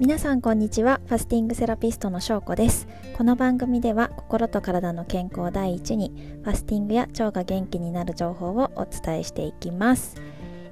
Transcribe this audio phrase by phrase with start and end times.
[0.00, 1.00] 皆さんこんにちは。
[1.06, 2.86] ファスティングセラピストのしょうこです。
[3.16, 10.14] この番組では心と体の健康第一にファスティングや腸が元気になる情報をお伝えしていきます。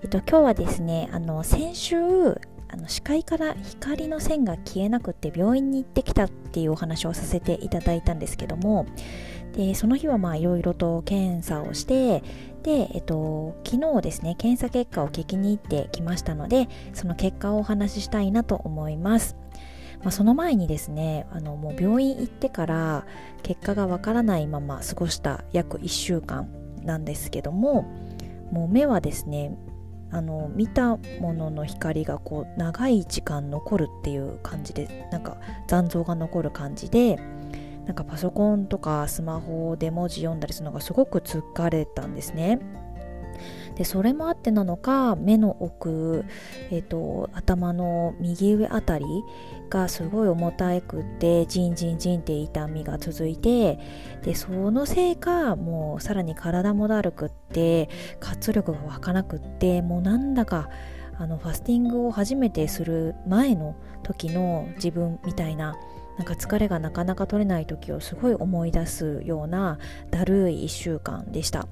[0.00, 1.96] えっと今日はですねあの先週
[2.68, 8.86] あの視界から光の線が消えなくって病院に行ってきたっていうお話をさせていただいたんですけども
[9.56, 12.22] でその日はいろいろと検査をして
[12.62, 19.36] で、えっと、昨日ですね検査結果を聞きに行ってきましたのでその結果をお話ししたいなと思います。
[20.00, 23.06] まあ、その前にですねあのもう病院行ってから
[23.42, 26.48] 結果がわからないまま過ごした約1週間
[26.84, 27.82] なんですけども
[28.52, 29.56] もう目はですね
[30.10, 37.18] あの見たものの光がこう長い時間残るっていう感じでなんか残像が残る感じで
[37.86, 42.58] なんかパソコンとかスマホで文字読んだりするのがすごく疲れたんですね。
[43.76, 46.24] でそれもあってなのか目の奥、
[46.70, 49.04] えーと、頭の右上あたり
[49.68, 53.78] がすごい重たくてジンジンジンって痛みが続いて
[54.22, 60.70] でそのせいかもうさらに体もだるくって活力が湧かなくってもうなんだか
[61.18, 65.76] あのファスティングを初めてする前の時の自分みたいな
[66.16, 69.78] なんか疲れがなかなか取れない時をすごい思い出すような
[70.10, 71.68] だるい1週間でした。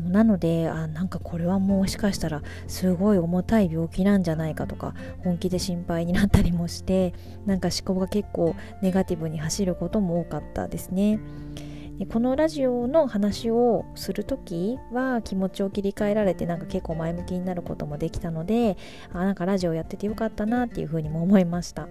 [0.00, 4.94] なのであなんかこれはもしかしたらすごい重たい病気なんじゃないかとか
[5.24, 7.14] 本気で心配になったりもして
[7.46, 11.18] なんか思考が結構ネガティブに走ることも多かったですね。
[12.12, 18.76] このラジオの話をする時は気持ちを切り替えられてなんか結構前向きになることもできたので
[19.14, 21.88] あなんかラジオやっててよかったなっていうふうにも思いました。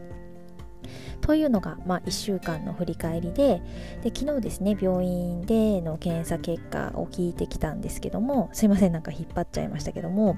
[1.26, 3.60] というのが、まあ、1週間の振り返りで
[4.04, 10.38] で昨日ですね病院での検査結果を聞いてきたんですけどもすいませんなんか引っ張っちゃいましたけども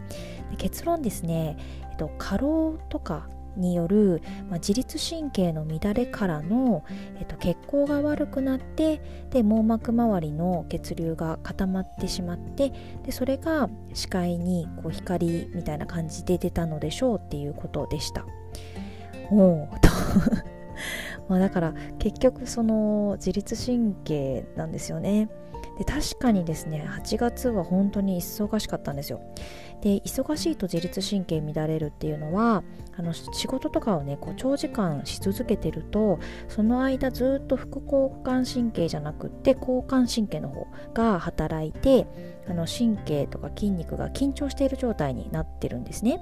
[0.58, 1.58] 結論ですね、
[1.92, 3.28] えっと、過労とか
[3.58, 6.86] による、まあ、自律神経の乱れからの、
[7.20, 12.72] えっと、血行が悪くなってで網膜周りの血流が固まってしまって
[13.04, 18.26] でそれが視界にこう光みたいな感じで出たのでしょうっていうことでした。
[19.30, 19.90] おおと
[21.28, 25.30] まあだから結局その自律神経なんですよね。
[25.78, 29.22] で確かにですね8月は本当に忙しかったんですよ。
[29.82, 32.64] で忙しいと自律神経乱れるっていうのは
[32.98, 36.18] あの仕事とかをねこう長時間し続けてると
[36.48, 42.08] その間ずっと副交感神経じゃなくって交感神経の方が働いて
[42.50, 46.22] あの神経とか筋肉が緊張している状態になってるんですね。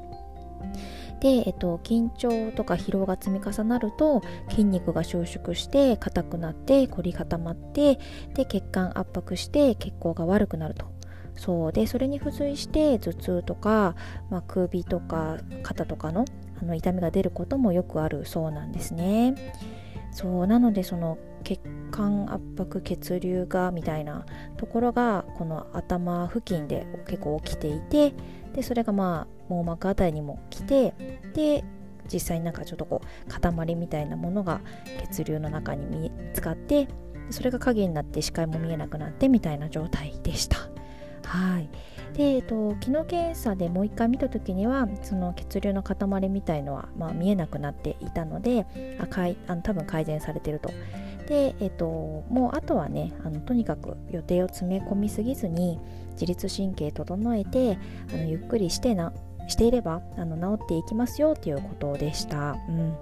[1.22, 8.00] で、えっと、緊張とか疲労が積み重なると筋肉が収縮して硬くなって凝り固まって
[8.34, 10.86] で血管圧迫して血行が悪くなると。
[11.36, 11.72] そう。
[11.72, 13.96] でそれに付随して頭痛とか、
[14.30, 16.26] まあ、首とか肩とかの
[16.62, 19.36] あの痛みが出ることもよくあるそうなんですね。
[20.12, 20.48] そう。
[20.48, 21.62] なのでその血
[21.92, 24.26] 管圧迫血流がみたいな
[24.58, 28.14] ところがこの頭付近で結構起きていて
[28.54, 30.94] でそれがまあ網膜あたりにも来て
[31.34, 31.64] で
[32.12, 34.62] 実際になんかちょっとこう塊みたいなものが
[35.12, 36.88] 血流の中に見つかって
[37.30, 40.58] それが影になって視界も見えなくなってみたいな状態でした。
[41.26, 41.70] はい
[42.14, 48.66] で、えっと、機能検査でもう一回見た時にはその血流の塊みたいのは、まあ、見えなくなっていたので
[49.00, 50.70] あかいあの多分改善されてると。
[51.28, 51.86] で、えっと、
[52.30, 55.80] もうあとはねあのとにかく予定を詰め込みすぎずに
[56.14, 57.78] 自律神経整えて
[58.14, 59.14] あのゆっくりしてな
[59.48, 62.56] していればあの治っていきますよっていうことでした。
[62.68, 62.96] うん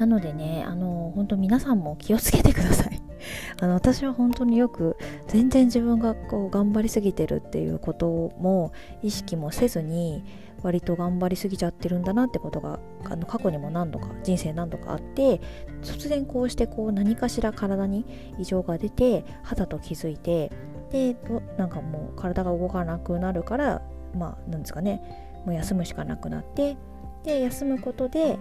[0.00, 2.98] なのでね、あの本当皆さんも気をつけてください。
[3.60, 4.96] あの私は本当によく
[5.28, 8.72] 全然自分がこう頑張りすぎてるっていうことも
[9.02, 10.24] 意識もせずに
[10.62, 15.40] 割と頑張りすぎちゃってるんだなってことがあの過去にも何度か人生何度かあって
[15.82, 18.04] 突然こうしてこう何かしら体に
[18.38, 20.52] 異常が出て肌と気づいて
[20.90, 21.16] で
[21.56, 23.82] なんかもう体が動かなくなるから
[24.14, 25.02] まあなんですかね
[25.46, 26.76] もう休むしかなくなって
[27.24, 28.38] で休むことで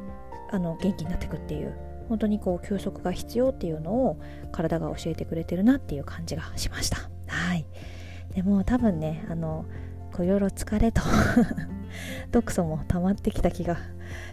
[0.52, 1.78] あの元気になってくっていう
[2.10, 4.20] 本当にこう休息が必要っていうのを
[4.52, 6.98] 体が教えてくれてるなっていう感じがしました。
[7.28, 7.68] はい。
[8.34, 9.66] でも多分ねあの
[10.20, 11.02] いろいろ疲れと
[12.32, 13.78] 毒素も溜まってきた気が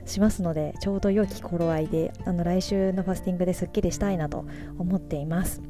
[0.05, 4.47] しますのでちょうど良き頃合いであの来週のファスティングですっきりしたいなと
[4.79, 5.63] 思っています。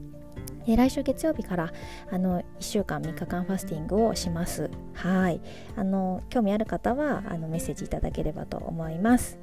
[0.66, 1.72] で来週月曜日から
[2.10, 4.68] あの1週間3日間ファスティングをします。
[4.94, 5.40] はい。
[5.76, 9.38] あの興味ある方はあのメッセージいただければと思います。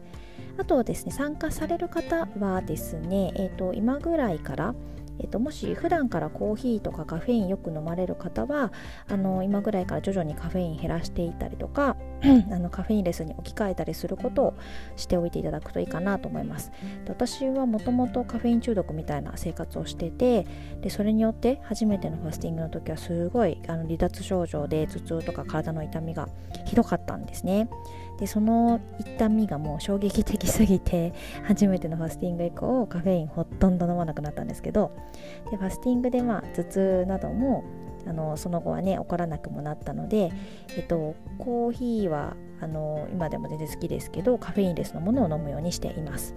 [0.58, 4.76] あとですね参加される方はですね、えーと、今ぐらいから
[5.20, 8.74] えっと、もし普段からコーヒーとかカフェインよく飲まれる方は
[9.08, 11.96] あの今ぐらいから徐々にカフェイン減らしていたりとか
[12.52, 14.54] あのカフェインレスに置き換えたりすることを
[14.96, 16.72] しておいていただくといいかなと思います。
[17.06, 20.46] で私はもともとカフェイン中毒みたいな生活をしてて
[20.82, 26.30] でそれによって初めてのファスティングの時はすごいあの離脱症状で頭痛とか体の痛みが
[26.66, 27.70] ひどかったんですね。
[28.20, 34.92] でその痛みがもう衝撃的すぎて 初めてのファスティング以降カフェインほとんど飲まなくなったんですけど
[35.50, 37.64] でファスティングでまあ頭痛なども
[38.08, 40.32] あのその後はね起こらなくもなったので、
[40.76, 46.36] えっと、コーヒーはあの今でも全然好きですけどカフェインレスのものを飲むようにしています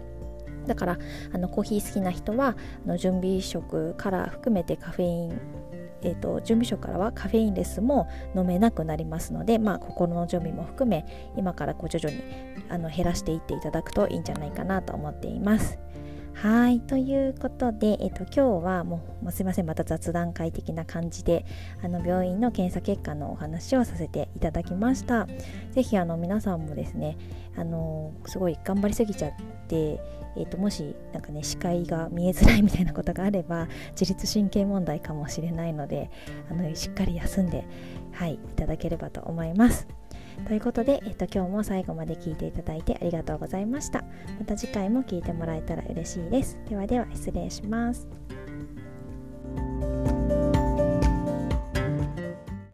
[0.67, 0.99] だから
[1.33, 5.41] あのコーヒー好きな人はあの準備食から含めてカフェイン
[6.03, 11.05] えーと、準備食からはカフェインレスも飲めなくなりますので、まあ、心の準備も含め
[11.37, 12.23] 今からこう徐々に
[12.69, 15.79] あの減らしていっていただくといいんじゃないかなと思っています。
[16.43, 21.47] はい、ということで、えっと、今日はもうもうすいませんまた雑談会的な感じで
[21.83, 25.27] あの病院の検査結果のお話をさせていただきました。
[25.71, 27.17] ぜひあの皆さんもですね
[27.57, 29.33] あのすごい頑張りすぎちゃっ
[29.67, 29.99] て、
[30.37, 33.67] えっと、もしなんかね視界が見えづらいみたいなことがあれば
[33.99, 36.11] 自律神経問題かもしれないので
[36.51, 37.65] あのしっかり休んで、
[38.13, 39.89] はい、いただければと思います。
[40.47, 44.05] ということで、えっと、今日も最後まで聞いていただいてありがとうございました。
[44.39, 46.59] また次回も聞いてもらえたら嬉しいです。
[46.69, 48.26] ではでは失礼します。